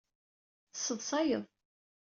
[0.73, 1.45] Teṣṣeḍṣayeḍ.